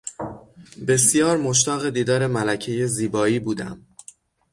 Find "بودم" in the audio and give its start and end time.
3.39-3.85